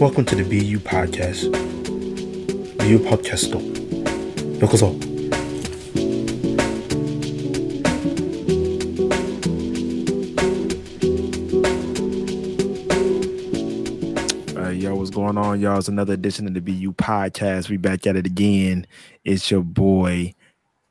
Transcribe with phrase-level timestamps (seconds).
[0.00, 1.52] Welcome to the BeU Podcast.
[2.78, 3.52] BeU Podcast
[4.58, 5.12] Yokozo.
[14.82, 15.78] Y'all, what's going on, y'all?
[15.78, 17.68] It's another edition of the BeU Podcast.
[17.68, 18.88] We back at it again.
[19.24, 20.34] It's your boy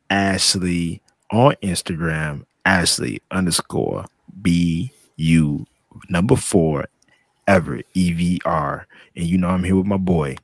[0.10, 5.66] Ashley on Instagram, Ashley underscore BU
[6.10, 6.86] number four
[7.52, 8.86] ever EVR.
[9.16, 10.38] And you know I'm here with my boy.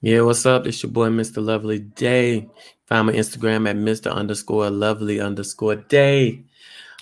[0.00, 0.66] Yeah, what's up?
[0.66, 1.44] It's your boy, Mr.
[1.44, 2.48] Lovely Day.
[2.86, 4.12] Find my Instagram at Mr.
[4.12, 6.44] underscore lovely underscore day.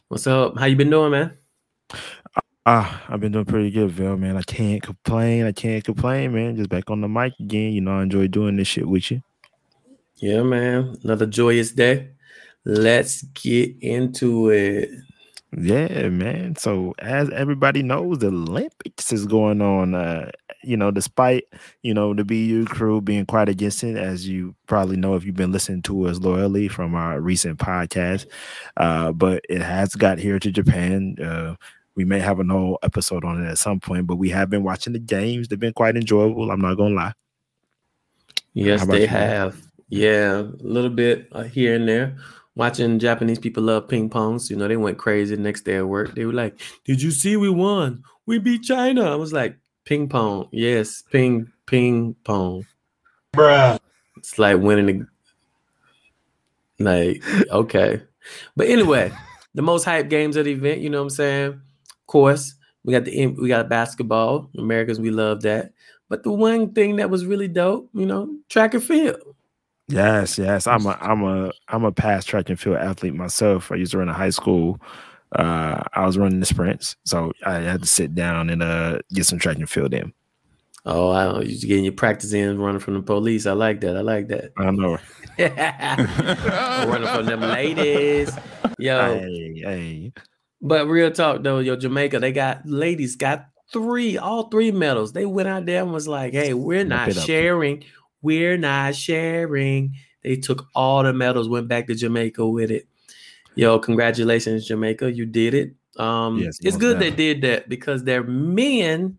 [0.09, 0.59] What's up?
[0.59, 1.37] How you been doing, man?
[2.65, 4.39] Ah, I've been doing pretty good, man.
[4.39, 5.45] I can't complain.
[5.45, 6.57] I can't complain, man.
[6.57, 7.73] Just back on the mic again.
[7.73, 9.23] You know, I enjoy doing this shit with you.
[10.17, 10.97] Yeah, man.
[11.05, 12.09] Another joyous day.
[12.65, 14.89] Let's get into it.
[15.57, 16.57] Yeah, man.
[16.57, 19.95] So as everybody knows, the Olympics is going on.
[19.95, 20.31] Uh,
[20.63, 21.45] you know, despite
[21.83, 25.37] you know the BeU crew being quite against it, as you probably know if you've
[25.37, 28.27] been listening to us loyally from our recent podcast.
[28.77, 31.17] Uh, but it has got here to Japan.
[31.23, 31.55] Uh,
[31.95, 34.65] we may have an whole episode on it at some point, but we have been
[34.65, 35.47] watching the games.
[35.47, 36.51] They've been quite enjoyable.
[36.51, 37.13] I'm not gonna lie.
[38.55, 39.61] Yes, they you, have.
[39.89, 42.17] Yeah, a little bit uh, here and there.
[42.57, 44.39] Watching Japanese people love ping pong.
[44.39, 46.15] So, you know, they went crazy the next day at work.
[46.15, 48.05] They were like, Did you see we won?
[48.27, 49.11] We beat China.
[49.11, 50.49] I was like, Ping pong.
[50.51, 52.65] Yes, ping, ping pong.
[53.35, 53.79] Bruh.
[54.17, 55.07] It's like winning the
[56.79, 58.03] like okay.
[58.57, 59.13] But anyway,
[59.55, 61.49] the most hype games of the event, you know what I'm saying?
[61.53, 64.51] Of course, we got the we got basketball.
[64.57, 65.73] Americans, we love that.
[66.09, 69.21] But the one thing that was really dope, you know, track and field.
[69.89, 70.67] Yes, yes.
[70.67, 73.71] I'm a I'm a I'm a past track and field athlete myself.
[73.71, 74.81] I used to run a high school.
[75.37, 76.97] Uh I was running the sprints.
[77.05, 80.13] So I had to sit down and uh get some track and field in.
[80.87, 81.41] Oh, I.
[81.41, 83.47] You getting your practice in running from the police.
[83.47, 83.97] I like that.
[83.97, 84.53] I like that.
[84.59, 84.99] I know.
[86.89, 88.31] running from them ladies.
[88.79, 90.13] Yo, Hey, hey.
[90.61, 95.13] But real talk though, yo, Jamaica, they got ladies got three, all three medals.
[95.13, 97.79] They went out there and was like, "Hey, we're not sharing.
[97.79, 97.85] up.
[98.25, 102.89] We're not sharing." They took all the medals, went back to Jamaica with it.
[103.55, 105.75] Yo, congratulations, Jamaica, you did it.
[105.97, 109.19] Um, Yes, it's good they did that because their men,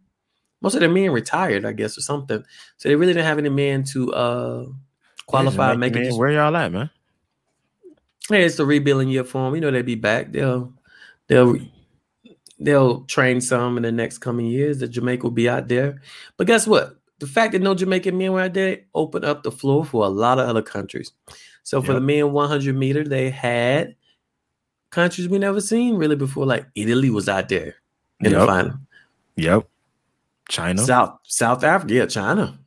[0.62, 2.44] most of their men retired, I guess, or something.
[2.78, 4.66] So they really didn't have any men to uh
[5.28, 6.18] qualify, Jamaican make it.
[6.18, 6.90] where y'all at, man?
[8.30, 9.56] Hey, it's the rebuilding year for them.
[9.56, 10.32] You know they'll be back.
[10.32, 10.74] They'll
[11.28, 11.56] they'll
[12.60, 14.80] they'll train some in the next coming years.
[14.80, 16.02] That Jamaica will be out there.
[16.36, 16.95] But guess what?
[17.20, 20.10] The fact that no Jamaican men were out there opened up the floor for a
[20.10, 21.12] lot of other countries.
[21.64, 22.02] So for Yep.
[22.02, 23.96] the men 100 meter, they had
[24.90, 26.46] countries we never seen really before.
[26.46, 27.76] Like Italy was out there
[28.22, 28.74] in the final.
[29.38, 29.68] Yep.
[30.50, 30.82] China.
[30.82, 32.60] South South Africa, yeah, China.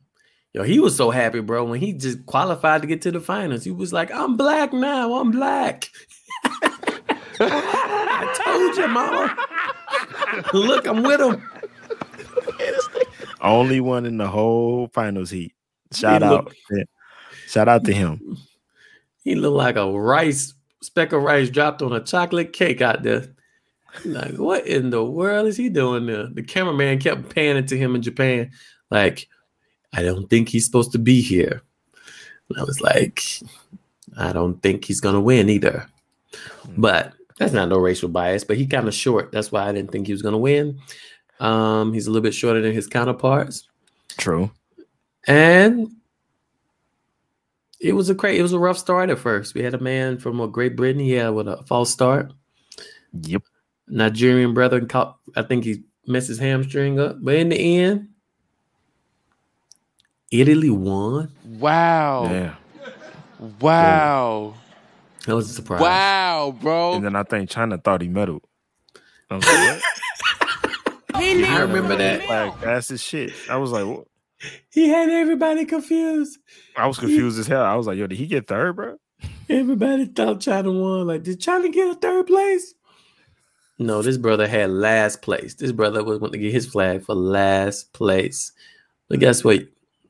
[0.53, 3.63] Yo, he was so happy, bro, when he just qualified to get to the finals.
[3.63, 5.13] He was like, "I'm black now.
[5.13, 5.89] I'm black."
[7.39, 9.37] I told you, mama.
[10.53, 11.41] Look, I'm with him.
[13.41, 15.53] Only one in the whole finals heat.
[15.93, 16.45] Shout He out.
[16.45, 16.83] look- Yeah.
[17.47, 18.37] Shout out to him.
[19.23, 23.27] He looked like a rice speck of rice dropped on a chocolate cake out there.
[24.05, 26.27] Like, what in the world is he doing there?
[26.27, 28.51] The cameraman kept panning to him in Japan,
[28.91, 29.27] like,
[29.93, 31.63] I don't think he's supposed to be here.
[32.49, 33.23] And I was like,
[34.17, 35.87] I don't think he's gonna win either.
[36.65, 36.73] Hmm.
[36.81, 39.31] But that's not no racial bias, but he kind of short.
[39.31, 40.79] That's why I didn't think he was gonna win.
[41.39, 43.67] Um, he's a little bit shorter than his counterparts.
[44.17, 44.51] True.
[45.27, 45.91] And
[47.79, 49.53] it was a cra- it was a rough start at first.
[49.53, 51.01] We had a man from uh, Great Britain.
[51.01, 52.33] yeah, with a false start.
[53.13, 53.43] Yep.
[53.87, 57.17] Nigerian brother caught, I think he messed his hamstring up.
[57.21, 58.09] But in the end,
[60.31, 61.31] Italy won.
[61.43, 62.25] Wow.
[62.25, 62.55] Yeah.
[63.59, 64.55] Wow.
[65.25, 65.81] That was a surprise.
[65.81, 66.93] Wow, bro.
[66.93, 68.41] And then I think China thought he medaled.
[69.29, 69.81] I was like,
[71.19, 71.49] what?
[71.49, 72.27] I remember that.
[72.27, 73.31] Like, that's his shit.
[73.49, 74.05] I was like, what?
[74.71, 76.39] He had everybody confused.
[76.77, 77.63] I was confused as hell.
[77.63, 78.97] I was like, yo, did he get third, bro?
[79.49, 81.07] Everybody thought China won.
[81.07, 82.73] Like, did China get a third place?
[83.77, 85.55] No, this brother had last place.
[85.55, 88.51] This brother was going to get his flag for last place.
[89.07, 89.61] But guess what?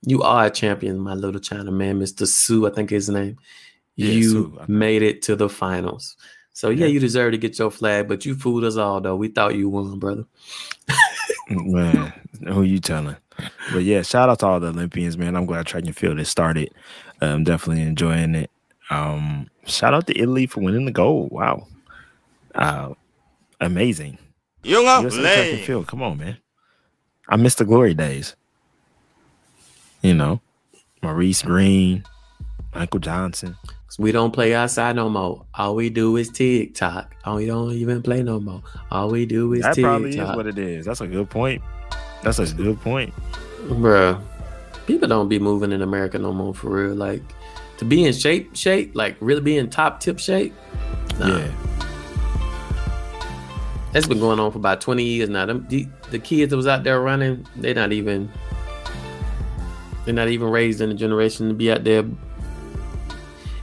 [0.06, 2.27] You are a champion, my little China man, Mr.
[2.27, 3.38] Su, I think his name.
[3.95, 4.69] Yeah, you Su, I think.
[4.69, 6.15] made it to the finals.
[6.59, 6.91] So yeah, Yeah.
[6.91, 9.15] you deserve to get your flag, but you fooled us all though.
[9.15, 10.25] We thought you won, brother.
[11.50, 12.11] Man,
[12.50, 13.15] who you telling?
[13.71, 15.38] But yeah, shout out to all the Olympians, man.
[15.38, 16.69] I'm glad track and field has started.
[17.21, 18.51] I'm definitely enjoying it.
[18.89, 21.31] Um, shout out to Italy for winning the gold.
[21.31, 21.65] Wow.
[22.53, 22.94] Uh,
[23.61, 24.17] amazing.
[24.65, 25.65] Junge, USA track and play.
[25.65, 25.88] field.
[25.88, 26.38] Come on, man.
[27.29, 28.35] I miss the glory days.
[30.01, 30.41] You know,
[31.01, 32.03] Maurice Greene,
[32.75, 33.56] Michael Johnson.
[33.97, 35.45] We don't play outside no more.
[35.56, 37.15] All we do is TikTok.
[37.25, 38.62] Oh, we don't even play no more.
[38.91, 40.86] All we do is That probably is what it is.
[40.86, 41.62] That's a good point.
[42.21, 43.13] That's a good point.
[43.63, 44.21] Bruh,
[44.86, 46.95] people don't be moving in America no more for real.
[46.95, 47.21] Like
[47.77, 50.53] to be in shape, shape, like really be in top tip shape.
[51.19, 51.38] Nah.
[51.38, 51.51] Yeah.
[53.92, 55.47] That's been going on for about 20 years now.
[55.47, 58.31] Them, the, the kids that was out there running, they're not even
[60.06, 62.03] they're not even raised in a generation to be out there.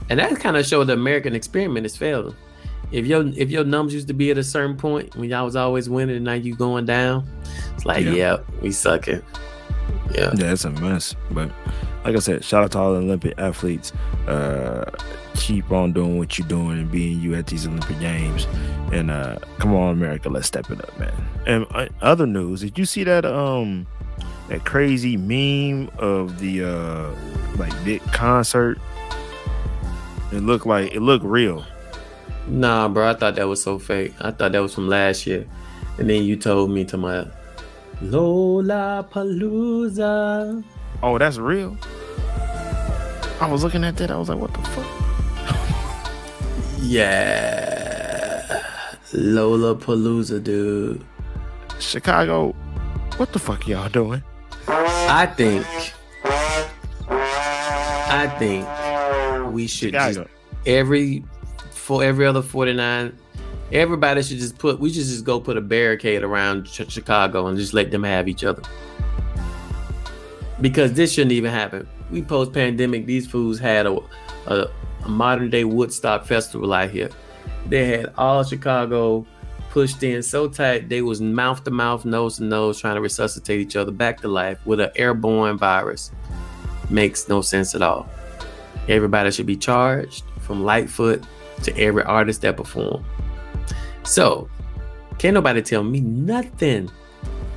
[0.09, 2.35] And that kind of showed the American experiment is failing.
[2.93, 5.57] If your if your numbers used to be at a certain point when y'all was
[5.57, 7.29] always winning and now you going down,
[7.75, 8.13] it's like, Yeah.
[8.13, 9.23] yeah, we sucking.
[10.15, 10.31] Yeah.
[10.37, 11.15] Yeah, it's a mess.
[11.33, 11.51] But
[12.05, 13.93] like I said, shout out to all the Olympic athletes.
[14.29, 14.85] Uh,
[15.35, 18.47] keep on doing what you're doing and being you at these Olympic Games.
[18.93, 21.13] And uh, come on, America, let's step it up, man.
[21.47, 23.87] And uh, other news, did you see that um
[24.49, 27.11] that crazy meme of the uh
[27.59, 28.79] like big concert?
[30.33, 31.65] It looked like it looked real.
[32.49, 34.13] Nah, bro, I thought that was so fake.
[34.21, 35.47] I thought that was from last year.
[35.99, 37.27] And then you told me to my
[38.03, 40.63] Lollapalooza.
[41.03, 41.77] Oh, that's real.
[43.41, 44.11] I was looking at that.
[44.11, 44.87] I was like, what the fuck?
[46.83, 48.63] Yeah.
[49.13, 51.03] Lollapalooza, dude.
[51.81, 52.55] Chicago,
[53.17, 54.23] what the fuck y'all doing?
[54.69, 55.65] I think
[57.09, 58.67] I think
[59.53, 60.21] we should just
[60.67, 61.25] every
[61.71, 63.17] for every other 49
[63.73, 67.59] everybody should just put we should just go put a barricade around Ch- Chicago and
[67.59, 68.63] just let them have each other.
[70.61, 71.87] Because this shouldn't even happen.
[72.11, 73.99] We post pandemic these fools had a,
[74.47, 74.69] a,
[75.05, 77.11] a modern day Woodstock festival out here.
[77.67, 79.27] They had all Chicago
[79.71, 83.61] pushed in so tight they was mouth to mouth nose to nose trying to resuscitate
[83.61, 86.13] each other back to life with an airborne virus.
[86.89, 88.09] Makes no sense at all
[88.89, 91.25] everybody should be charged from Lightfoot
[91.65, 93.05] to every artist that perform.
[94.05, 94.49] So,
[95.19, 96.91] can't nobody tell me nothing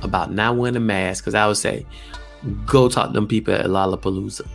[0.02, 1.86] about not wearing a mask because I would say,
[2.66, 4.46] go talk to them people at Lollapalooza.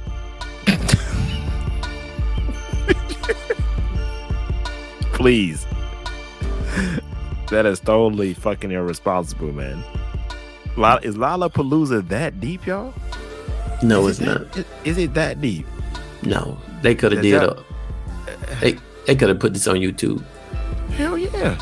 [5.14, 5.66] Please.
[7.50, 9.78] that is totally fucking irresponsible, man.
[11.04, 12.94] Is Lollapalooza that deep, y'all?
[13.82, 14.52] No, Is it's it not.
[14.54, 15.66] that- Is it that deep?
[16.24, 17.64] No, they could have did that- a.
[18.62, 18.78] They
[19.08, 20.24] they could have put this on YouTube.
[20.92, 21.60] Hell yeah.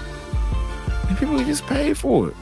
[1.09, 2.35] And people just pay for it.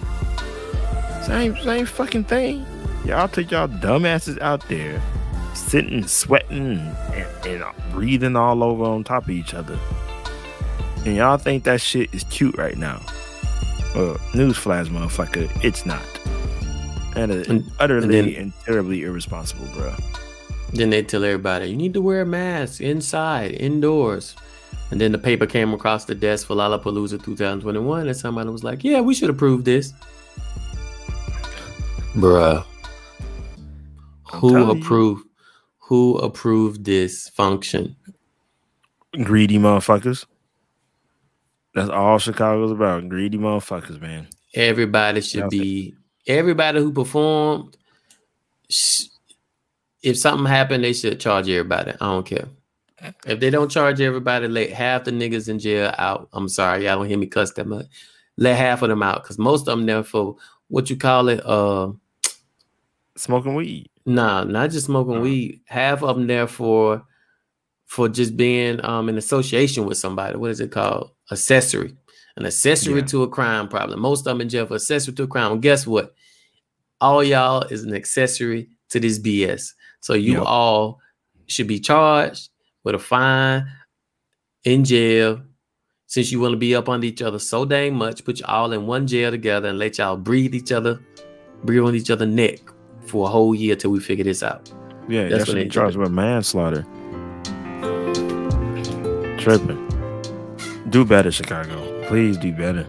[1.25, 2.66] Same same fucking thing.
[3.06, 5.01] Y'all took y'all dumbasses out there,
[5.56, 6.78] sitting, sweating,
[7.13, 9.78] and, and uh, breathing all over on top of each other.
[11.06, 13.01] And y'all think that shit is cute right now.
[13.95, 16.06] Well, newsflash, motherfucker, it's not.
[17.16, 19.94] And And- utterly and and, terribly irresponsible, bro.
[20.73, 24.35] Then they tell everybody you need to wear a mask inside, indoors.
[24.89, 28.83] And then the paper came across the desk for Lollapalooza 2021, and somebody was like,
[28.83, 29.94] "Yeah, we should approve this."
[32.15, 32.65] Bruh,
[34.33, 34.83] I'm who telling you.
[34.83, 35.25] approved?
[35.79, 37.95] Who approved this function?
[39.23, 40.25] Greedy motherfuckers.
[41.73, 43.07] That's all Chicago's about.
[43.09, 44.27] Greedy motherfuckers, man.
[44.53, 45.94] Everybody should Yeah, I think- be.
[46.27, 47.77] Everybody who performed.
[48.69, 49.06] sh-
[50.04, 51.92] If something happened, they should charge everybody.
[51.92, 52.48] I don't care.
[53.26, 56.30] If they don't charge everybody, let half the niggas in jail out.
[56.34, 57.88] I'm sorry, y'all don't hear me cuss that much.
[58.38, 60.36] Let half of them out because most of them there for
[60.68, 61.46] what you call it.
[61.46, 61.92] Uh,
[63.18, 63.90] Smoking weed.
[64.06, 65.22] nah, not just smoking Uh.
[65.22, 65.62] weed.
[65.66, 67.04] Half of them there for
[67.86, 70.38] for just being um in association with somebody.
[70.38, 71.12] What is it called?
[71.31, 71.96] Accessory.
[72.38, 73.06] An accessory Yeah.
[73.08, 73.68] to a crime.
[73.68, 74.00] problem.
[74.00, 75.50] most of them in jail for accessory to a crime.
[75.52, 76.16] Well, guess what?
[77.02, 79.74] All y'all is an accessory to this BS.
[80.00, 80.44] So you Yep.
[80.45, 81.00] all
[81.48, 82.50] should be charged
[82.83, 83.66] with a fine
[84.64, 85.42] in jail.
[86.07, 88.74] Since you want to be up on each other so dang much, put you all
[88.74, 91.00] in one jail together and let y'all breathe each other,
[91.64, 92.60] breathe on each other neck
[93.06, 94.69] for a whole year till we figure this out.
[95.07, 96.86] Yeah, That's what they charged with manslaughter.
[99.38, 99.88] Tripping.
[100.90, 101.78] Do better, Chicago.
[102.07, 102.86] Please do better.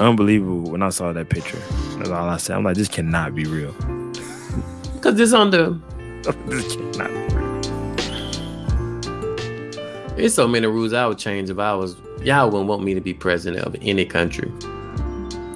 [0.00, 1.58] Unbelievable when I saw that picture.
[1.98, 2.56] That's all I said.
[2.56, 3.72] I'm like, this cannot be real.
[5.04, 5.78] Because this on the
[6.46, 7.60] this cannot be real.
[10.16, 13.02] There's so many rules I would change if I was y'all wouldn't want me to
[13.02, 14.50] be president of any country.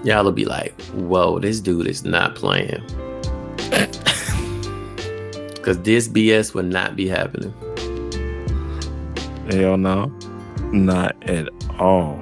[0.04, 2.82] Y'all would be like, whoa, this dude is not playing.
[5.62, 7.54] Cause this BS would not be happening.
[9.50, 10.08] Hell no.
[10.74, 12.18] Not at all.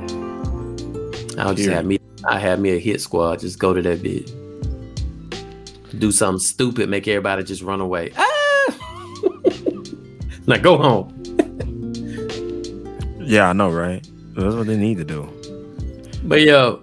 [1.40, 1.74] I'll just Period.
[1.74, 4.32] have me I have me a hit squad, just go to that bit.
[5.98, 8.12] Do something stupid, make everybody just run away.
[8.16, 8.74] Ah!
[10.46, 11.12] now go home.
[13.20, 14.06] Yeah, I know, right?
[14.34, 15.28] That's what they need to do.
[16.24, 16.80] But yo,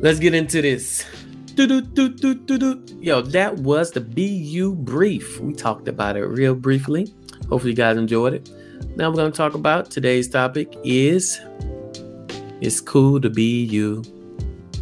[0.00, 1.04] let's get into this.
[1.56, 5.40] Yo, that was the BeU brief.
[5.40, 7.12] We talked about it real briefly.
[7.48, 8.50] Hopefully, you guys enjoyed it.
[8.96, 11.40] Now we're going to talk about today's topic is
[12.60, 14.02] it's cool to be you.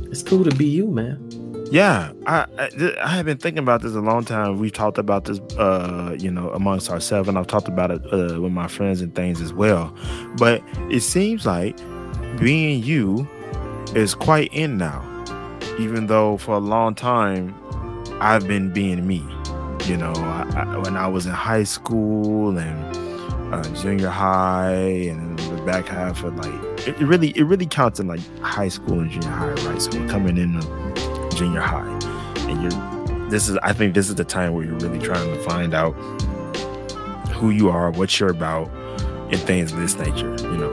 [0.02, 1.29] It's cool to be you, man.
[1.70, 4.58] Yeah, I, I I have been thinking about this a long time.
[4.58, 8.40] We've talked about this, uh, you know, amongst ourselves, and I've talked about it uh,
[8.40, 9.94] with my friends and things as well.
[10.36, 11.76] But it seems like
[12.40, 13.28] being you
[13.94, 15.00] is quite in now,
[15.78, 17.54] even though for a long time
[18.20, 19.24] I've been being me.
[19.84, 25.62] You know, I, when I was in high school and uh, junior high, and the
[25.62, 29.10] back half of like it, it really it really counts in like high school and
[29.10, 29.80] junior high, right?
[29.80, 30.56] So you're coming in
[31.40, 31.88] junior high.
[32.50, 35.40] And you're this is i think this is the time where you're really trying to
[35.42, 35.92] find out
[37.32, 38.68] who you are what you're about
[39.30, 40.70] and things of this nature you know.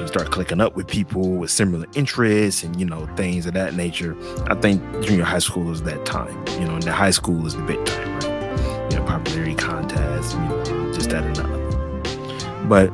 [0.00, 3.74] You start clicking up with people with similar interests and you know things of that
[3.74, 4.16] nature
[4.48, 7.54] i think junior high school is that time you know and the high school is
[7.54, 8.92] the big time right?
[8.92, 12.90] You know popularity contests you know just that and that but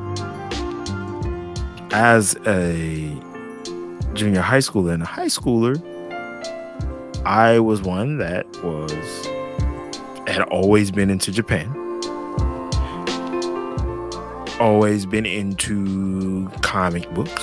[1.93, 3.15] as a
[4.13, 5.79] junior high schooler and a high schooler
[7.25, 9.25] I was one that was
[10.27, 11.71] had always been into Japan.
[14.59, 17.41] Always been into comic books,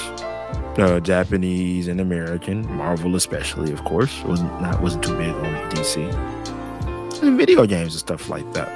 [0.78, 4.22] uh, Japanese and American, Marvel especially, of course.
[4.24, 8.68] wasn't not wasn't too big on DC, and video games and stuff like that.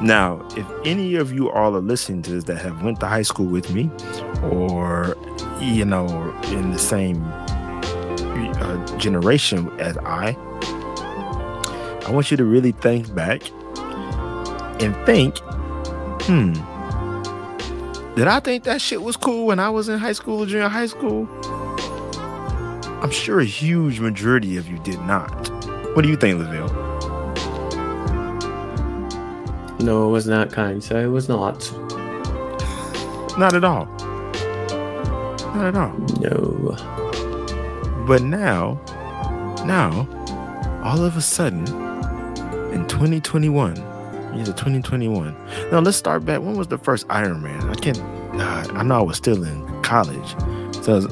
[0.00, 3.22] Now, if any of you all are listening to this that have went to high
[3.22, 3.90] school with me,
[4.44, 5.16] or
[5.60, 6.06] you know,
[6.44, 7.24] in the same
[8.76, 10.36] uh, generation as I,
[12.06, 13.42] I want you to really think back
[14.80, 15.38] and think,
[16.22, 16.52] hmm,
[18.14, 20.68] did I think that shit was cool when I was in high school or junior
[20.68, 21.28] high school?
[23.02, 25.50] I'm sure a huge majority of you did not.
[25.94, 26.86] What do you think, Laville?
[29.80, 30.82] No, it was not kind.
[30.82, 31.70] So it was not.
[33.38, 33.84] Not at all.
[35.54, 35.92] Not at all.
[36.20, 36.76] No.
[38.06, 38.80] But now,
[39.66, 40.08] now,
[40.84, 41.66] all of a sudden,
[42.72, 43.74] in 2021,
[44.36, 45.34] year 2021.
[45.70, 46.40] Now let's start back.
[46.40, 47.70] When was the first Iron Man?
[47.70, 47.98] I can't.
[48.40, 50.28] Uh, I know I was still in college,
[50.84, 51.06] so it's,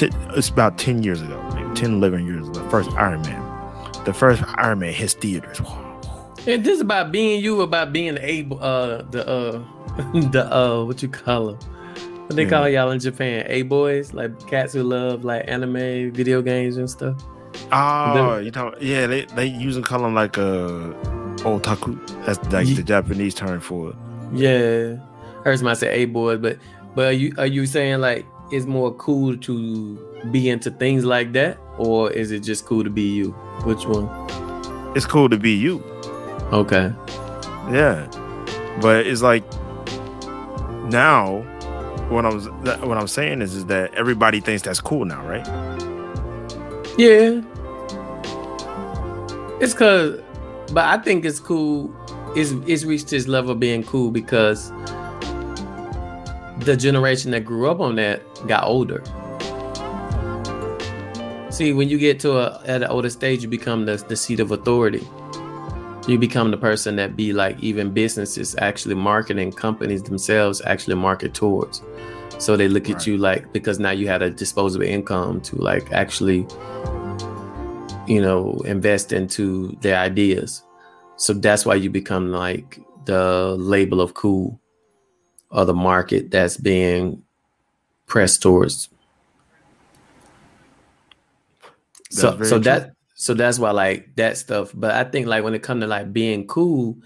[0.00, 2.46] t- it's about 10 years ago, maybe 10, 11 years.
[2.48, 4.04] ago, The first Iron Man.
[4.04, 5.60] The first Iron Man hits theaters.
[6.46, 9.62] And this is about being you, about being able, uh, the, uh,
[10.30, 11.58] the, uh, what you call them?
[12.28, 12.48] What they Yeah.
[12.50, 13.44] call y'all in Japan?
[13.48, 17.16] A boys, like cats who love like anime, video games, and stuff.
[17.72, 20.92] Oh, you know, yeah, they they usually call them like uh,
[21.48, 21.98] otaku.
[22.26, 23.96] That's like the Japanese term for it.
[24.34, 24.96] Yeah,
[25.42, 26.58] heard somebody say A boys, but
[26.94, 29.96] but are you are you saying like it's more cool to
[30.30, 33.30] be into things like that, or is it just cool to be you?
[33.64, 34.06] Which one?
[34.94, 35.82] It's cool to be you.
[36.52, 36.92] Okay.
[37.72, 38.06] Yeah,
[38.82, 39.44] but it's like
[40.90, 41.44] now,
[42.08, 45.26] what I was that, what I'm saying is is that everybody thinks that's cool now,
[45.26, 45.46] right?
[46.98, 47.42] Yeah.
[49.60, 50.20] It's cause
[50.72, 51.94] but I think it's cool.
[52.36, 54.70] It's it's reached this level of being cool because
[56.60, 59.02] the generation that grew up on that got older.
[61.50, 64.40] See, when you get to a at an older stage, you become the, the seat
[64.40, 65.06] of authority.
[66.08, 71.34] You become the person that be like even businesses actually marketing companies themselves actually market
[71.34, 71.82] towards.
[72.38, 75.92] So they look at you like because now you had a disposable income to like
[75.92, 76.46] actually
[78.08, 80.62] you know invest into their ideas
[81.16, 84.58] so that's why you become like the label of cool
[85.50, 87.22] or the market that's being
[88.06, 88.88] pressed towards
[92.10, 92.64] so That's so true.
[92.64, 94.72] that so that's why like that stuff.
[94.74, 96.96] But i think like when it comes to like being cool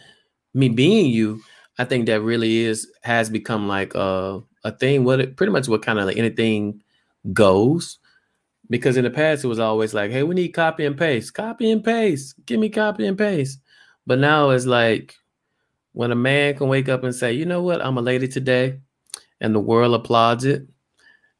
[0.55, 1.41] me being you
[1.79, 5.05] i think that really is has become like a a thing.
[5.05, 6.83] What it pretty much what kind of like anything
[7.33, 7.99] goes.
[8.71, 11.35] Because in the past it was always like hey we need copy and paste.
[11.35, 12.35] Copy and paste.
[12.47, 13.61] Give me copy and paste.
[14.07, 15.17] But now it's like
[15.93, 17.85] when a man can wake up and say you know what?
[17.85, 18.79] I'm a lady today
[19.41, 20.67] and the world applauds it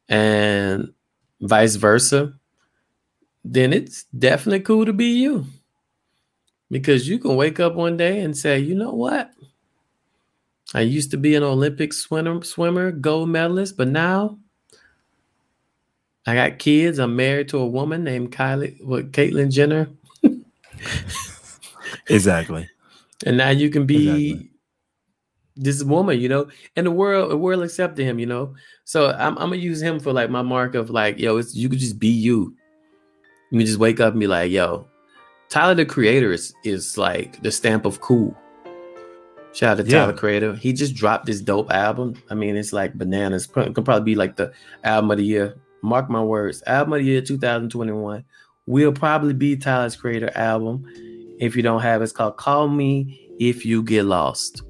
[0.09, 0.93] and
[1.41, 2.33] vice versa
[3.43, 5.45] then it's definitely cool to be you
[6.71, 9.31] because you can wake up one day and say you know what
[10.73, 14.37] i used to be an olympic swimmer swimmer gold medalist but now
[16.25, 16.99] I got kids.
[16.99, 19.89] I'm married to a woman named Kylie, what, Caitlyn Jenner.
[22.07, 22.69] exactly.
[23.25, 24.49] and now you can be Exactly.
[25.55, 28.55] this woman, you know, and the world, the world accepted him, you know.
[28.85, 31.67] So I'm, I'm gonna use him for like my mark of like, yo, it's you
[31.67, 32.55] could just be you.
[33.53, 34.87] You can just wake up and be like, yo,
[35.49, 38.35] Tyler the Creator is is like the stamp of cool.
[39.53, 39.99] Shout out to Yeah.
[39.99, 40.55] Tyler Creator.
[40.55, 42.15] He just dropped this dope album.
[42.31, 43.45] I mean, it's like bananas.
[43.45, 44.51] Pro- Could probably be like the
[44.83, 45.55] album of the year.
[45.83, 46.63] Mark my words.
[46.65, 48.23] Album of the year 2021
[48.65, 50.85] will probably be Tyler's Creator album.
[51.39, 54.63] If you don't have it, it's called Call Me If You Get Lost.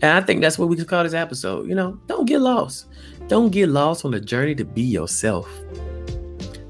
[0.00, 1.68] And I think that's what we could call this episode.
[1.68, 2.86] You know, don't get lost.
[3.26, 5.48] Don't get lost on the journey to be yourself.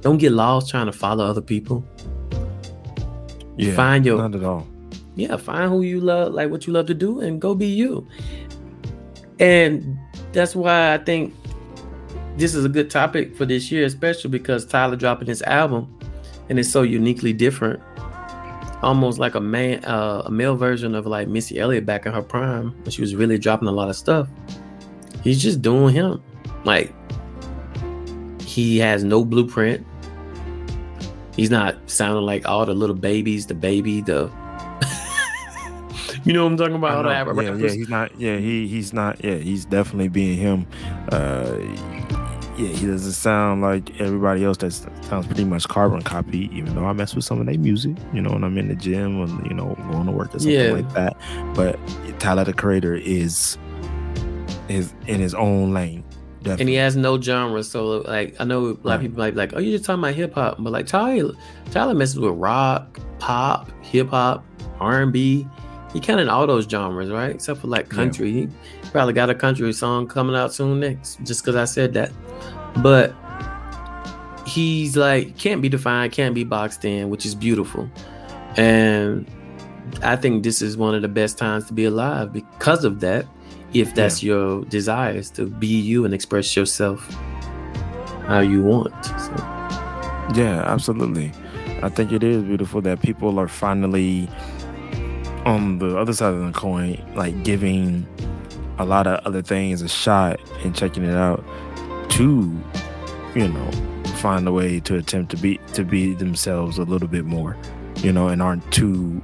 [0.02, 1.84] Don't get lost trying to follow other people.
[3.56, 3.74] Yeah.
[3.74, 4.66] Find your not at all.
[5.14, 8.06] yeah, find who you love, like what you love to do, and go be you.
[9.38, 9.98] And
[10.32, 11.34] that's why I think
[12.36, 15.98] this is a good topic for this year, especially because Tyler dropping his album,
[16.48, 17.80] and it's so uniquely different,
[18.82, 22.22] almost like a man, uh, a male version of like Missy Elliott back in her
[22.22, 24.28] prime when she was really dropping a lot of stuff.
[25.22, 26.22] He's just doing him,
[26.64, 26.92] like
[28.40, 29.86] he has no blueprint.
[31.36, 34.30] He's not sounding like all the little babies, the baby, the
[36.24, 36.90] you know what I'm talking about?
[36.98, 37.32] All the know.
[37.32, 38.20] rapper- yeah, yeah, he's not.
[38.20, 39.24] Yeah, he he's not.
[39.24, 40.66] Yeah, he's definitely being him.
[41.10, 41.56] Uh,
[42.58, 44.58] yeah, he doesn't sound like everybody else.
[44.58, 46.48] That sounds pretty much carbon copy.
[46.54, 48.74] Even though I mess with some of their music, you know, when I'm in the
[48.76, 50.72] gym and you know going to work or something Yeah.
[50.72, 51.16] like that.
[51.54, 51.78] But
[52.20, 53.56] Tyler the Creator is
[54.68, 56.04] is in his own lane.
[56.46, 57.62] And he has no genre.
[57.62, 58.94] So like I know a lot Right.
[58.96, 61.34] of people might be like, oh, you're just talking about hip hop, but like Tyler,
[61.70, 64.44] Tyler messes with rock, pop, hip hop,
[64.80, 65.46] R and B.
[65.92, 67.34] He kind of in all those genres, right?
[67.34, 67.96] Except for like Yeah.
[67.96, 68.32] country.
[68.32, 68.48] He
[68.92, 72.10] probably got a country song coming out soon next, just because I said that.
[72.78, 73.14] But
[74.46, 77.88] he's like can't be defined, can't be boxed in, which is beautiful.
[78.56, 79.26] And
[80.02, 83.26] I think this is one of the best times to be alive because of that.
[83.74, 87.08] If that's your desire, is to be you and express yourself
[88.26, 89.04] how you want.
[89.04, 89.34] So,
[90.34, 91.32] Yeah, absolutely.
[91.82, 94.28] I think it is beautiful that people are finally
[95.44, 98.06] on the other side of the coin, like giving
[98.78, 101.44] a lot of other things a shot and checking it out
[102.10, 102.56] to,
[103.34, 103.70] you know,
[104.16, 107.56] find a way to attempt to be to be themselves a little bit more,
[107.96, 109.20] you know, and aren't too,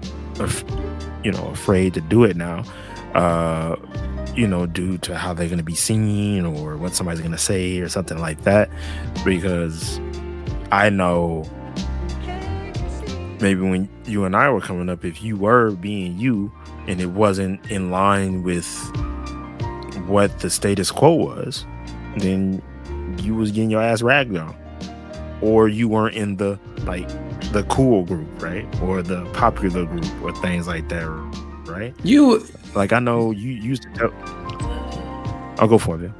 [1.22, 2.64] you know, afraid to do it now.
[3.14, 3.76] Uh,
[4.38, 7.36] you know, due to how they're going to be seen or what somebody's going to
[7.36, 8.70] say or something like that.
[9.24, 9.98] Because
[10.70, 11.44] I know
[13.40, 16.52] maybe when you and I were coming up, if you were being you
[16.86, 18.68] and it wasn't in line with
[20.06, 21.66] what the status quo was,
[22.18, 22.62] then
[23.18, 24.56] you was getting your ass ragged on.
[25.42, 27.08] Or you weren't in the like
[27.52, 28.66] the cool group, right?
[28.82, 31.06] Or the popular group or things like that,
[31.66, 31.92] right?
[32.04, 32.46] you,
[32.78, 34.12] Like I know you used to tell
[35.58, 36.12] I'll go for it.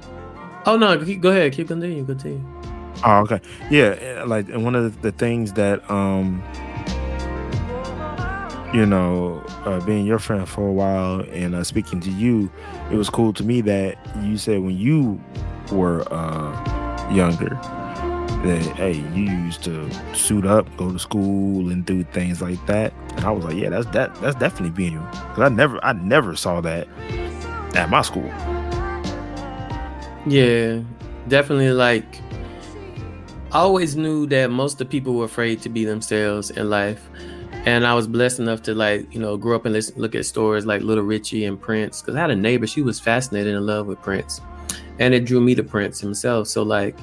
[0.66, 2.44] Oh no, keep, go ahead, keep continuing, continue.
[3.04, 3.40] Oh, okay.
[3.70, 6.42] Yeah, eh, like and one of the, the things that um
[8.74, 12.50] you know, uh, being your friend for a while and uh, speaking to you,
[12.90, 15.22] it was cool to me that you said when you
[15.70, 17.54] were uh younger
[18.44, 22.92] that hey, you used to suit up, go to school and do things like that.
[23.16, 25.07] And I was like, yeah, that's that that's definitely being you.
[25.35, 26.87] Cuz I never I never saw that
[27.74, 28.31] at my school.
[30.27, 30.81] Yeah,
[31.29, 31.70] definitely.
[31.70, 32.20] Like,
[33.53, 37.09] I always knew that most of the people were afraid to be themselves in life,
[37.64, 40.27] and I was blessed enough to like, you know, grow up and listen, look at
[40.27, 42.03] stories like Little Richie and Prince.
[42.03, 44.40] Because I had a neighbor, she was fascinated in love with Prince,
[44.98, 46.46] and it drew me to Prince himself.
[46.48, 46.96] So like,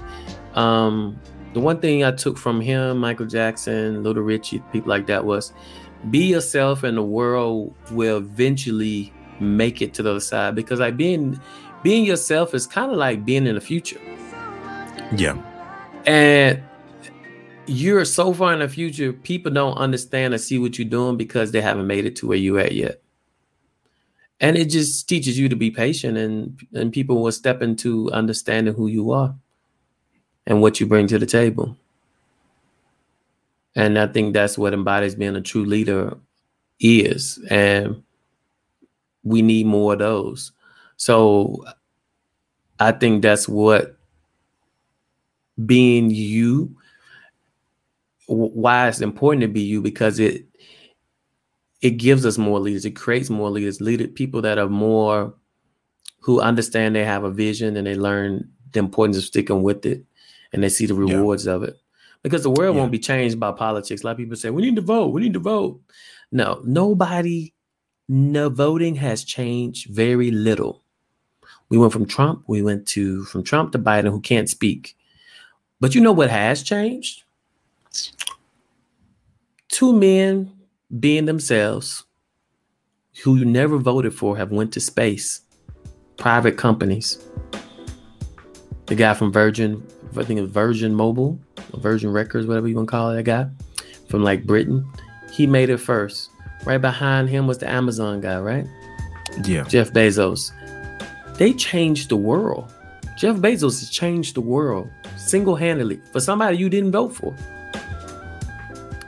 [0.55, 1.19] um,
[1.53, 5.53] the one thing I took from him, Michael Jackson, Little Richie, people like that was,
[6.09, 10.55] be yourself, and the world will eventually make it to the other side.
[10.55, 11.39] Because like being
[11.83, 13.99] being yourself is kind of like being in the future.
[15.15, 15.41] Yeah.
[16.05, 16.61] And
[17.67, 21.51] you're so far in the future, people don't understand or see what you're doing because
[21.51, 23.01] they haven't made it to where you at yet.
[24.39, 28.73] And it just teaches you to be patient and and people will step into understanding
[28.73, 29.35] who you are
[30.47, 31.75] and what you bring to the table.
[33.75, 36.17] And I think that's what embodies being a true leader
[36.79, 37.39] is.
[37.49, 38.03] And
[39.23, 40.51] we need more of those.
[40.97, 41.65] So
[42.79, 43.97] I think that's what
[45.65, 46.75] being you
[48.27, 50.45] why it's important to be you because it
[51.81, 55.33] it gives us more leaders it creates more leaders leader people that are more
[56.19, 60.03] who understand they have a vision and they learn the importance of sticking with it
[60.55, 61.15] and they see the Yeah.
[61.17, 61.77] rewards of it
[62.23, 62.81] because the world Yeah.
[62.81, 65.21] won't be changed by politics a lot of people say we need to vote we
[65.21, 65.79] need to vote
[66.31, 67.53] No, nobody,
[68.09, 70.81] no voting has changed very little.
[71.69, 74.97] We went from Trump, we went to from Trump to Biden, who can't speak.
[75.79, 77.23] But you know what has changed?
[79.69, 80.51] Two men
[80.99, 82.03] being themselves
[83.23, 85.41] who you never voted for have went to space.
[86.17, 87.19] Private companies.
[88.87, 89.83] The guy from Virgin,
[90.17, 91.39] I think it's Virgin Mobile,
[91.73, 93.47] or Virgin Records, whatever you want to call it, that guy
[94.09, 94.85] from like Britain.
[95.31, 96.29] He made it first.
[96.65, 98.65] Right behind him was the Amazon guy, right?
[99.43, 99.63] Yeah.
[99.63, 100.51] Jeff Bezos.
[101.37, 102.71] They changed the world.
[103.17, 107.35] Jeff Bezos has changed the world single handedly for somebody you didn't vote for.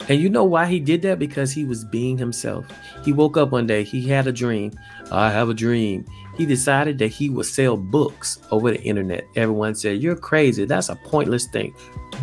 [0.10, 1.20] And you know why he did that?
[1.20, 2.66] Because he was being himself.
[3.04, 4.72] He woke up one day, he had a dream.
[5.12, 6.06] I have a dream.
[6.36, 9.26] He decided that he would sell books over the internet.
[9.36, 10.66] Everyone said, You're crazy.
[10.66, 11.74] That's a pointless thing.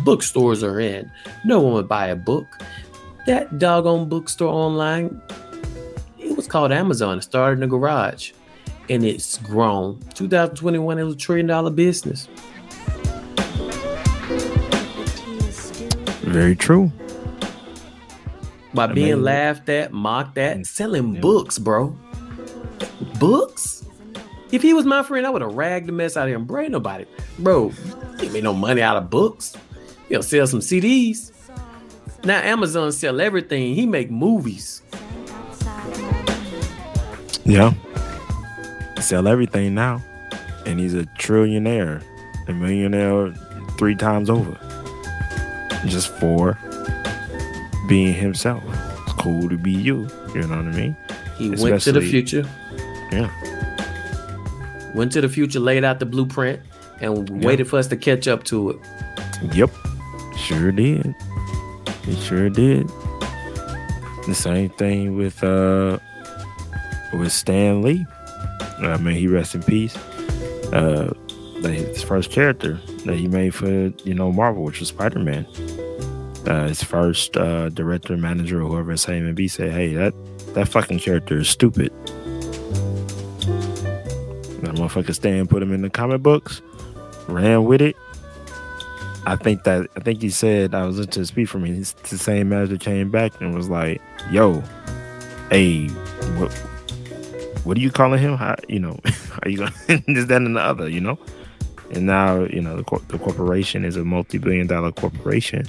[0.03, 1.11] Bookstores are in.
[1.45, 2.45] No one would buy a book.
[3.25, 5.19] That doggone bookstore online,
[6.19, 7.17] it was called Amazon.
[7.17, 8.31] It started in a garage
[8.89, 9.99] and it's grown.
[10.13, 12.27] 2021, it was a trillion dollar business.
[16.23, 16.91] Very true.
[18.73, 19.23] By being Amazing.
[19.23, 20.65] laughed at, mocked at, Mm.
[20.67, 21.21] selling Yeah.
[21.21, 21.95] books, bro.
[23.19, 23.85] Books?
[24.51, 26.45] If he was my friend, I would have ragged the mess out of him.
[26.45, 27.05] Bro, ain't nobody,
[27.39, 27.69] bro,
[28.19, 29.55] he made no money out of books.
[30.07, 31.31] He'll sell some CDs.
[32.23, 33.75] Now Amazon sell everything.
[33.75, 34.81] He make movies.
[37.43, 37.73] Yeah.
[38.99, 40.01] Sell everything now.
[40.65, 42.03] And he's a trillionaire,
[42.47, 43.33] a millionaire
[43.77, 44.57] three times over.
[45.85, 46.57] Just for
[47.87, 48.63] being himself.
[49.03, 50.07] It's cool to be you.
[50.33, 50.97] You know what I mean?
[51.37, 52.47] He went to the future.
[53.15, 54.91] Yeah.
[54.95, 56.59] Went to the future, laid out the blueprint,
[57.01, 57.47] and Yeah.
[57.47, 58.77] waited for us to catch up to it.
[59.53, 59.69] Yep.
[60.37, 61.15] Sure did.
[62.05, 62.87] He sure did.
[64.27, 65.97] The same thing with uh
[67.13, 68.05] with Stan Lee.
[68.79, 69.95] I mean he rests in peace.
[70.73, 71.13] Uh
[71.63, 75.45] his first character that he made for, you know, Marvel, which was Spider Man.
[76.47, 80.13] Uh his first uh director, manager, or whoever it's and be said, Hey, that
[80.53, 81.91] that fucking character is stupid.
[84.65, 86.61] That motherfucker Stan put him in the comic books,
[87.27, 87.95] ran with it,
[89.27, 91.75] I think that I think he said I was into speak from him.
[91.75, 93.99] He's the same manager came back and was like,
[94.31, 94.61] "Yo,
[95.49, 95.87] hey,
[96.37, 96.53] what
[97.63, 98.37] what are you calling him?
[98.37, 98.99] How, you know,
[99.43, 100.87] are you gonna this, that, and the other?
[100.87, 101.17] You know?"
[101.91, 105.65] And now you know the, the corporation is a multi-billion dollar corporation,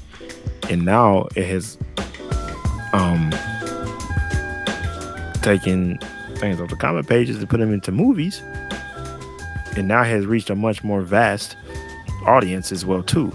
[0.69, 1.79] and now it has
[2.93, 3.31] um
[5.41, 5.99] taken
[6.37, 8.43] things off the comic pages and put them into movies,
[9.77, 11.57] and now has reached a much more vast
[12.27, 13.29] audience as well too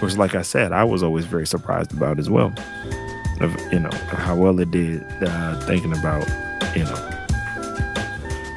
[0.00, 2.52] which like i said i was always very surprised about as well
[3.40, 6.26] of you know how well it did uh thinking about
[6.76, 7.10] you know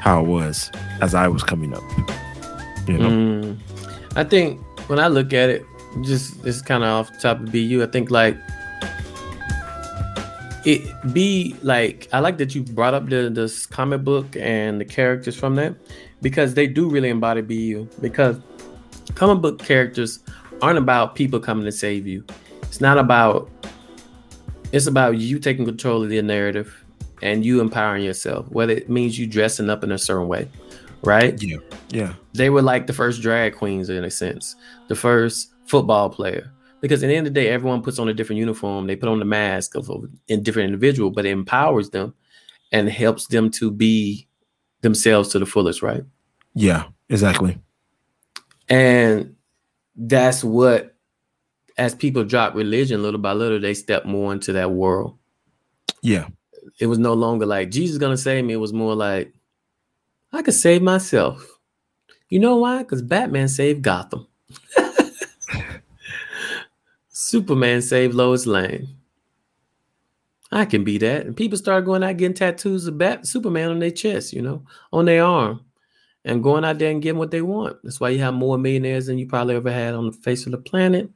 [0.01, 1.83] how it was as i was coming up
[2.87, 3.57] you know Mm.
[4.15, 5.65] I think when I look at it,
[6.01, 7.83] just this kind of off the top of BeU.
[7.83, 8.35] I think like
[10.65, 10.81] it
[11.13, 15.35] be like I like that you brought up the this comic book and the characters
[15.35, 15.75] from that
[16.21, 18.39] because they do really embody BeU because
[19.15, 20.19] comic book characters
[20.61, 22.23] aren't about people coming to save you.
[22.63, 23.49] It's not about
[24.71, 26.83] it's about you taking control of the narrative
[27.21, 30.47] and you empowering yourself, whether it means you dressing up in a certain way,
[31.03, 31.41] right?
[31.41, 31.57] yeah
[31.89, 34.55] yeah they were like the first drag queens in a sense,
[34.87, 36.51] the first football player.
[36.79, 38.85] Because at the end of the day, everyone puts on a different uniform.
[38.85, 42.13] They put on the mask of a different individual, but it empowers them
[42.71, 44.27] and helps them to be
[44.81, 46.03] themselves to the fullest, right?
[46.53, 47.57] yeah exactly
[48.69, 49.35] And
[49.95, 50.95] that's what,
[51.77, 55.17] as people drop religion little by little, they step more into that world.
[56.01, 56.27] yeah
[56.79, 58.53] It was no longer like Jesus is gonna save me.
[58.53, 59.33] It was more like
[60.33, 61.59] I could save myself.
[62.29, 62.79] You know why?
[62.79, 64.27] Because Batman saved Gotham.
[67.09, 68.96] Superman saved Lois Lane.
[70.51, 71.25] I can be that.
[71.25, 74.63] And people start going out getting tattoos of Bat Superman on their chest, you know,
[74.93, 75.61] on their arm,
[76.23, 77.77] and going out there and getting what they want.
[77.83, 80.51] That's why you have more millionaires than you probably ever had on the face of
[80.51, 81.09] the planet.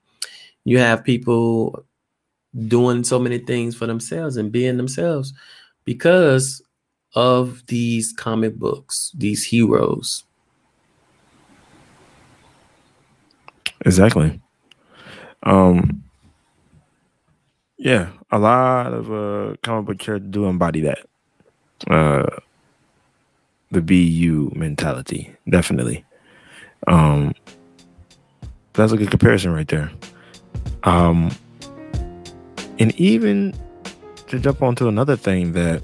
[0.65, 1.85] You have people
[2.67, 5.33] doing so many things for themselves and being themselves
[5.85, 6.61] because
[7.15, 10.23] of these comic books, these heroes.
[13.85, 14.39] exactly
[15.43, 16.03] um
[17.77, 20.99] yeah a lot of uh comic book characters do embody that
[21.89, 22.25] uh
[23.71, 26.03] the BeU mentality definitely.
[26.87, 27.33] Um
[28.73, 29.91] that's a good comparison right there.
[30.83, 31.31] Um
[32.79, 33.53] and even
[34.27, 35.83] to jump onto another thing that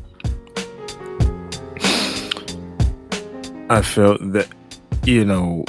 [3.69, 4.47] I felt that
[5.03, 5.65] you know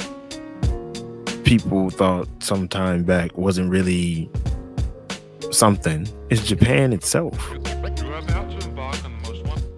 [1.43, 4.29] people thought some time back wasn't really
[5.59, 7.37] something is Japan itself.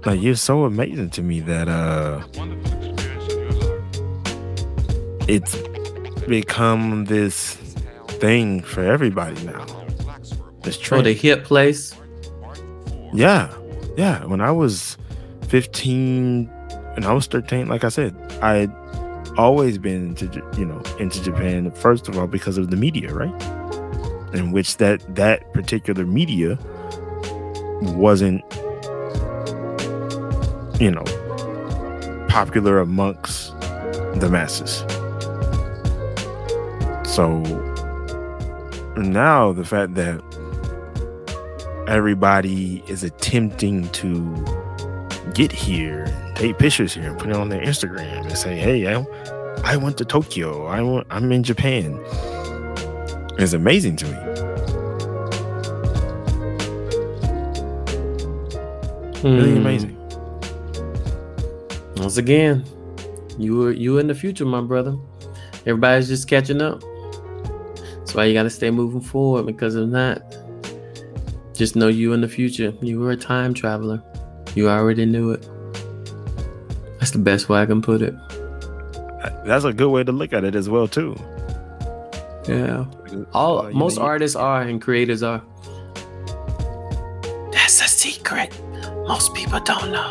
[0.05, 2.21] Like you're so amazing to me that uh
[5.27, 5.55] it's
[6.27, 7.55] become this
[8.21, 9.65] thing for everybody now.
[10.61, 11.95] This Oh, the hip place.
[13.11, 13.51] Yeah.
[13.97, 14.23] Yeah.
[14.25, 14.97] When I was
[15.47, 16.47] 15
[16.95, 18.69] and I was 13, like I said, I
[19.37, 20.25] always been into,
[20.57, 23.50] you know, into Japan, first of all, because of the media, right?
[24.33, 26.57] In which that that particular media
[27.81, 28.43] wasn't,
[30.79, 31.03] you know,
[32.29, 33.51] popular amongst
[34.15, 34.85] the masses.
[37.03, 37.39] So
[38.95, 40.21] now the fact that
[41.87, 44.45] everybody is attempting to
[45.33, 49.05] get here, take pictures here, and put it on their Instagram, and say, "Hey, I,
[49.63, 50.67] I went to Tokyo.
[50.67, 51.99] I I'm in Japan."
[53.41, 54.17] It's amazing to me.
[59.23, 59.58] Really Hmm.
[59.58, 59.97] amazing.
[61.97, 62.63] Once again,
[63.38, 64.95] you were you in the future, my brother.
[65.65, 66.84] Everybody's just catching up.
[67.97, 70.21] That's why you gotta stay moving forward because if not,
[71.54, 72.73] just know you in the future.
[72.82, 74.01] You were a time traveler.
[74.56, 75.47] You already knew it.
[76.99, 78.13] That's the best way I can put it.
[79.45, 81.15] That's a good way to look at it as well, too.
[82.47, 82.86] Yeah.
[83.34, 85.41] All Uh, most know, you- artists are and creators are.
[87.52, 88.52] That's a secret.
[89.08, 90.10] Most people don't know.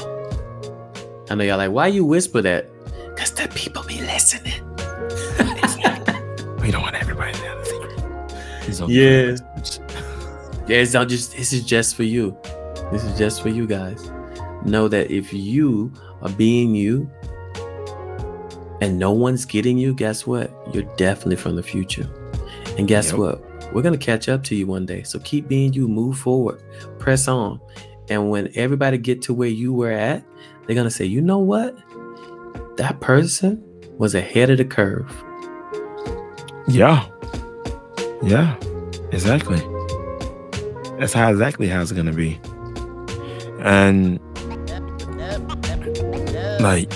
[1.31, 2.67] I know y'all like, why you whisper that?
[3.17, 4.53] Cause the people be listening.
[6.61, 8.03] We don't want everybody to know the secret.
[8.69, 9.37] It's only Yeah.
[9.37, 9.47] for.
[10.69, 12.37] Yeah, it's not just this is just for you.
[12.93, 14.09] This is just for you guys.
[14.65, 17.11] Know that if you are being you
[18.81, 20.53] and no one's getting you, guess what?
[20.73, 22.09] You're definitely from the future.
[22.81, 23.19] And guess Yep.
[23.19, 23.75] what?
[23.75, 25.03] We're gonna catch up to you one day.
[25.03, 26.63] So keep being you, move forward,
[26.99, 27.61] press on.
[28.09, 30.25] And when everybody get to where you were at,
[30.67, 31.77] they're gonna say, you know what?
[32.79, 33.63] That person
[33.99, 35.13] was ahead of the curve.
[36.69, 37.05] Yeah.
[38.23, 38.57] Yeah.
[39.13, 39.61] Exactly.
[40.99, 42.41] That's how exactly how it's gonna be.
[43.59, 44.19] And
[46.63, 46.91] like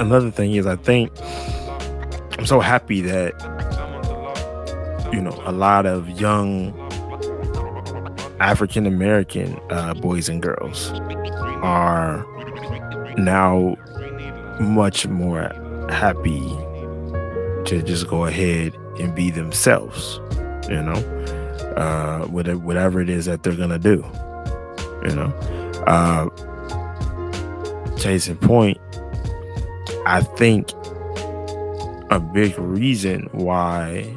[0.00, 1.12] another thing is I think
[2.36, 3.32] I'm so happy that
[5.16, 6.74] you know a lot of young
[8.38, 10.90] African American uh, boys and girls
[11.62, 12.24] are
[13.16, 13.76] now
[14.60, 15.50] much more
[15.88, 16.46] happy
[17.64, 20.20] to just go ahead and be themselves,
[20.68, 21.02] you know,
[21.76, 24.04] uh, whatever, whatever it is that they're gonna do,
[25.02, 25.32] you know.
[25.86, 26.28] Uh,
[27.98, 28.78] case in point,
[30.04, 30.70] I think
[32.10, 34.14] a big reason why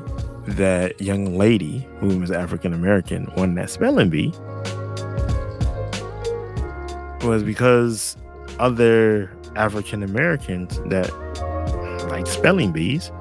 [0.58, 4.34] that young lady who was African American won that spelling bee
[7.24, 8.18] was because
[8.60, 11.10] other African Americans that
[12.10, 13.12] like spelling bees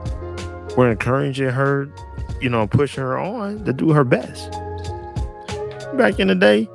[0.77, 1.89] were encouraging her,
[2.41, 4.51] you know, pushing her on to do her best.
[5.97, 6.69] Back in the day,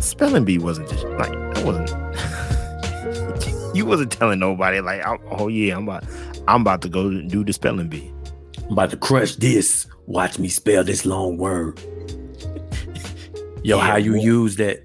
[0.00, 1.90] spelling bee wasn't just like that wasn't.
[3.76, 6.04] you wasn't telling nobody like, oh oh, yeah, I'm about,
[6.46, 8.12] I'm about to go do the spelling bee.
[8.72, 9.86] I'm about to crush this.
[10.06, 11.78] Watch me spell this long word.
[13.62, 14.22] Yo, Yeah, how you boy.
[14.22, 14.80] use that?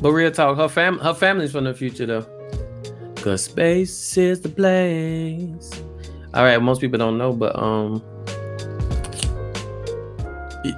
[0.00, 2.24] But real talk, her fam her family's from the future though.
[3.16, 5.72] Cause space is the place.
[6.34, 7.98] All right, most people don't know, but um,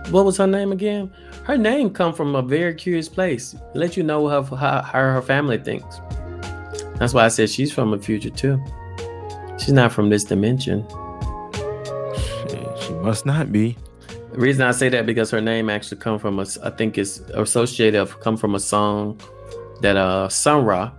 [0.08, 1.12] what was her name again?
[1.44, 3.54] Her name come from a very curious place.
[3.74, 6.00] Let you know how how, how her family thinks.
[6.98, 8.58] That's why I said she's from the future too.
[9.58, 10.86] She's not from this dimension.
[13.08, 13.74] Must not be.
[14.32, 17.20] The reason I say that because her name actually come from a, I think it's
[17.32, 19.18] associated of come from a song
[19.80, 20.92] that uh Sun Ra.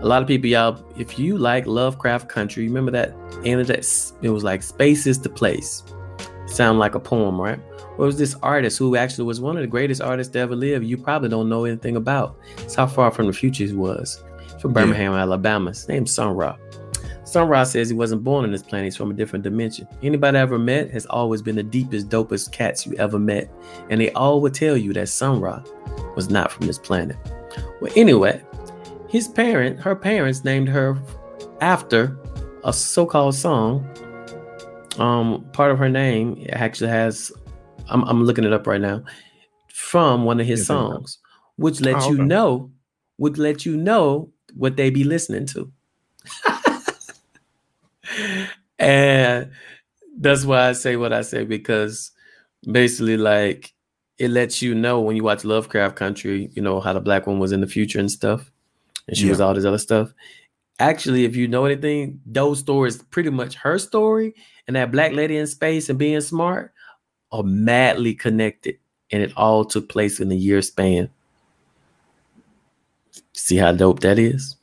[0.00, 3.86] A lot of people, y'all, if you like Lovecraft Country, remember that end of that
[4.22, 5.84] it was like space is the place.
[6.46, 7.60] Sound like a poem, right?
[7.96, 10.82] Well, was this artist who actually was one of the greatest artists to ever live.
[10.82, 12.36] You probably don't know anything about.
[12.58, 14.20] It's how far from the future he was.
[14.60, 14.80] From Yeah.
[14.80, 15.70] Birmingham, Alabama.
[15.70, 16.56] His name's Sun Ra.
[17.24, 18.84] Sun Ra says he wasn't born on this planet.
[18.84, 19.88] He's from a different dimension.
[20.02, 23.50] Anybody I ever met has always been the deepest, dopest cats you ever met.
[23.90, 25.62] And they all would tell you that Sun Ra
[26.16, 27.16] was not from this planet.
[27.80, 28.42] Well, anyway,
[29.08, 30.98] his parent, her parents named her
[31.60, 32.18] after
[32.62, 33.88] a so-called song.
[34.98, 37.32] Um, part of her name actually has
[37.88, 39.02] I'm, I'm looking it up right now.
[39.68, 41.18] from one of his songs,
[41.56, 42.70] which lets Oh, you know,
[43.18, 45.70] would let you know what they be listening to.
[48.84, 49.50] and
[50.18, 52.12] that's why I say what I say because
[52.70, 53.72] basically, like,
[54.18, 57.40] it lets you know when you watch Lovecraft Country, you know, how the black woman
[57.40, 58.50] was in the future and stuff,
[59.08, 60.12] and she was all this other stuff.
[60.78, 64.34] Actually, if you know anything, those stories pretty much her story
[64.66, 66.72] and that black lady in space and being smart
[67.32, 68.78] are madly connected,
[69.10, 71.08] and it all took place in a year span.
[73.32, 74.56] See how dope that is?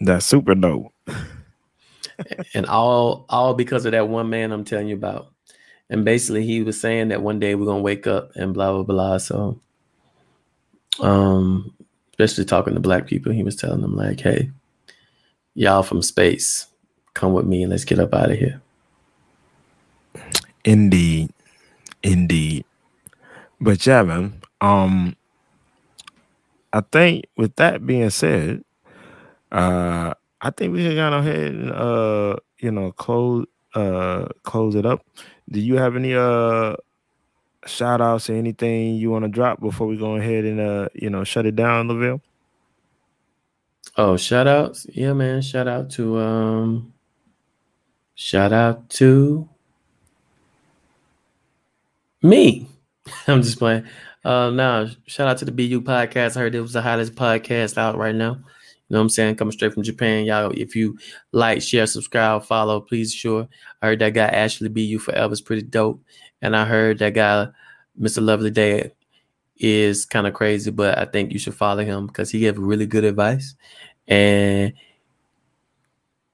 [0.00, 0.92] That's super dope.
[2.54, 5.32] And all all because of that one man I'm telling you about.
[5.90, 8.82] And basically he was saying that one day we're gonna wake up and blah blah
[8.82, 9.18] blah.
[9.18, 9.60] So
[11.00, 11.74] um
[12.10, 14.50] especially talking to black people, he was telling them like, hey,
[15.54, 16.66] y'all from space,
[17.14, 18.60] come with me and let's get up out of here.
[20.64, 21.30] Indeed.
[22.02, 22.64] Indeed.
[23.60, 24.40] But yeah, man.
[24.60, 25.16] Um
[26.72, 28.62] I think with that being said,
[29.50, 34.86] uh I think we should go ahead and uh you know close uh close it
[34.86, 35.04] up.
[35.50, 36.76] Do you have any uh
[37.66, 41.10] shout outs or anything you want to drop before we go ahead and uh you
[41.10, 42.20] know shut it down, Lavelle?
[43.96, 44.86] Oh, shout outs.
[44.92, 45.42] Yeah, man.
[45.42, 46.92] Shout out to um
[48.14, 49.48] shout out to
[52.22, 52.68] me.
[53.26, 53.84] I'm just playing.
[54.24, 56.36] Uh now shout out to the BeU podcast.
[56.36, 58.38] I heard it was the hottest podcast out right now.
[58.88, 59.36] You know what I'm saying?
[59.36, 60.24] Coming straight from Japan.
[60.24, 60.98] Y'all, if you
[61.32, 63.46] like, share, subscribe, follow, please sure.
[63.82, 66.02] I heard that guy Ashley BeU Forever is pretty dope.
[66.40, 67.48] And I heard that guy,
[68.00, 68.22] Mr.
[68.22, 68.92] Lovely Day,
[69.58, 72.86] is kind of crazy, but I think you should follow him because he gave really
[72.86, 73.54] good advice.
[74.06, 74.72] And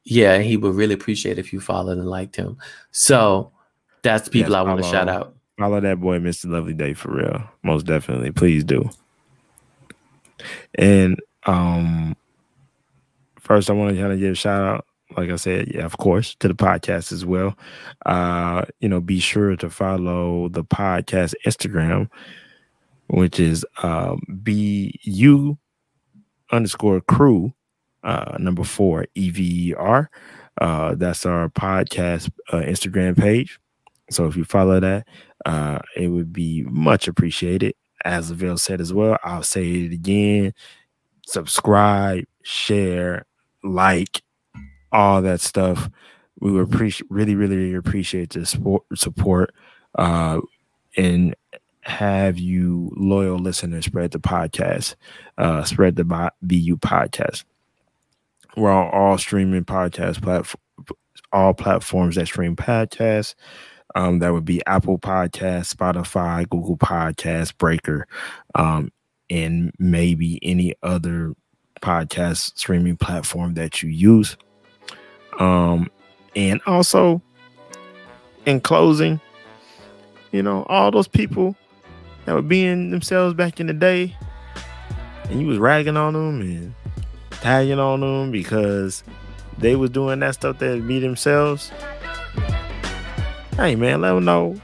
[0.04, 2.58] yeah, he would really appreciate if you followed and liked him.
[2.92, 3.50] So
[4.02, 5.34] that's the people Yes, I want to shout out.
[5.58, 6.50] Follow that boy, Mr.
[6.50, 7.42] Lovely Day, for real.
[7.62, 8.30] Most definitely.
[8.30, 8.88] Please do.
[10.74, 12.16] And um
[13.44, 15.96] first I want to kind of give a shout out, like I said, yeah, of
[15.98, 17.56] course, to the podcast as well.
[18.06, 22.08] Uh, you know, be sure to follow the podcast Instagram,
[23.08, 25.56] which is um BeU
[26.52, 27.52] underscore crew
[28.02, 30.10] uh number four EVER.
[30.60, 33.58] Uh that's our podcast uh, Instagram page.
[34.10, 35.06] So if you follow that,
[35.46, 37.74] uh, it would be much appreciated.
[38.04, 40.52] As Avil said as well, I'll say it again:
[41.26, 43.24] subscribe, share,
[43.64, 44.22] like,
[44.92, 45.90] all that stuff.
[46.40, 49.54] We would appreciate, really, really appreciate the support, support,
[49.96, 50.40] uh,
[50.96, 51.34] and
[51.82, 54.94] have you loyal listeners spread the podcast,
[55.38, 57.44] uh, spread the BeU podcast.
[58.56, 60.62] We're on all streaming podcast platform,
[61.32, 63.34] all platforms that stream podcasts.
[63.96, 68.08] Um, that would be Apple Podcast, Spotify, Google Podcast, Breaker,
[68.54, 68.90] um,
[69.30, 71.34] and maybe any other
[71.84, 74.36] podcast streaming platform that you use.
[75.38, 75.90] Um,
[76.34, 77.22] and also,
[78.46, 79.20] in closing,
[80.32, 81.56] you know, all those people
[82.24, 84.16] that were being themselves back in the day,
[85.24, 86.74] and you was ragging on them and
[87.30, 89.04] tagging on them because
[89.58, 91.70] they was doing that stuff that be themselves
[93.56, 94.60] hey man, let them know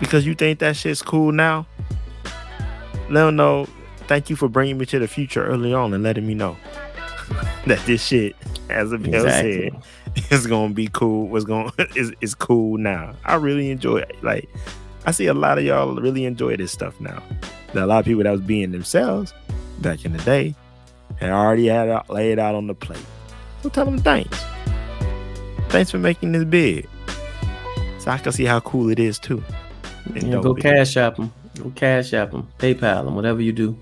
[0.00, 1.66] because you think that shit's cool now.
[3.10, 3.66] Let them know.
[4.06, 6.56] Thank you for bringing me to the future early on and letting me know
[7.66, 8.36] that this shit,
[8.68, 9.70] as a Bill Exactly.
[10.16, 11.28] said, is gonna be cool.
[11.28, 13.14] Was going is is cool now.
[13.24, 14.16] I really enjoy it.
[14.22, 14.48] Like
[15.06, 17.22] I see a lot of y'all really enjoy this stuff now.
[17.74, 19.34] Now, a lot of people that was being themselves
[19.80, 20.54] back in the day
[21.16, 23.04] had already had it laid out on the plate.
[23.62, 24.42] So tell them thanks.
[25.68, 26.88] Thanks for making this big.
[27.98, 29.42] So I can see how cool it is too.
[30.14, 31.32] Yeah, go cash app them.
[31.58, 32.48] Go cash app them.
[32.58, 33.14] PayPal them.
[33.14, 33.76] Whatever you do.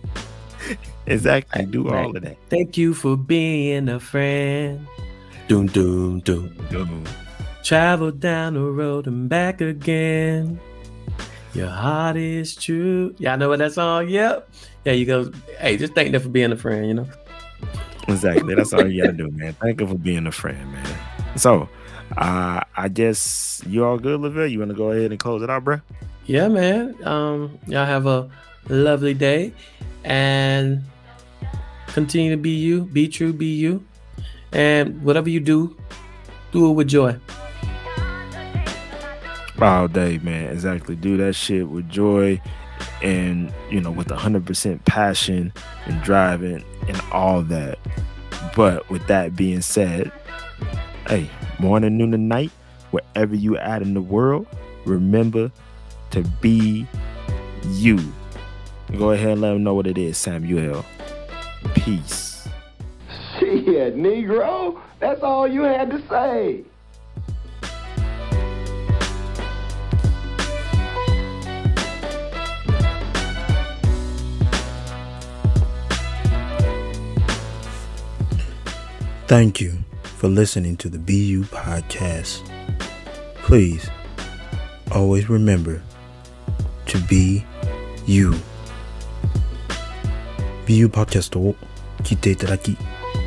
[1.07, 1.63] Exactly.
[1.63, 2.05] I Do Right.
[2.05, 2.37] all of that.
[2.49, 4.87] Thank you for being a friend.
[5.49, 6.55] Doom doom doom.
[6.71, 7.05] Boom.
[7.65, 10.59] Travel down the road and back again.
[11.55, 13.15] Your heart is true.
[13.19, 14.09] Y'all know what that song?
[14.09, 14.49] Yep.
[14.85, 15.31] Yeah, you go.
[15.59, 17.07] Hey, just thank them for being a friend, you know?
[18.09, 18.55] Exactly.
[18.55, 19.53] That's all you gotta do, man.
[19.61, 20.87] Thank you for being a friend, man.
[21.37, 21.69] So
[22.17, 24.47] uh I guess you all good, Lavelle?
[24.47, 25.81] You wanna go ahead and close it out, bro?
[26.27, 26.95] Yeah, man.
[27.07, 28.29] Um, y'all have a
[28.69, 29.53] lovely day
[30.05, 30.83] and
[31.89, 33.85] continue to be you, be true, be you.
[34.53, 35.77] And whatever you do,
[36.53, 37.19] do it with joy.
[39.61, 40.51] all day, man.
[40.51, 40.97] Exactly.
[40.97, 42.41] Do that shit with joy
[43.03, 45.53] and, you know, with 100% passion
[45.87, 47.79] and driving and all that.
[48.57, 50.13] But with that being said,
[51.07, 52.51] hey, morning, noon, and night,
[52.91, 54.47] wherever you at in the world,
[54.85, 55.51] remember
[56.11, 56.87] to be
[57.69, 57.99] you.
[58.99, 60.85] Go ahead and let them know what it is, Samuel.
[61.75, 62.47] Peace.
[63.39, 64.79] Shit, Negro.
[65.01, 66.65] That's all you had to say.
[79.27, 82.47] Thank you for listening to the BeU podcast.
[83.37, 83.89] Please
[84.93, 85.83] always remember
[86.87, 87.45] to be
[88.05, 88.35] you.
[90.67, 91.55] BU パーキャストを
[92.03, 92.77] 聞いていただき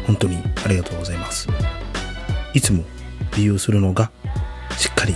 [0.08, 1.48] 本当にありがとうございます。
[2.54, 2.84] いつも
[3.32, 4.12] BU するのが
[4.78, 5.16] しっかり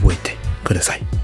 [0.00, 1.15] 覚えてください。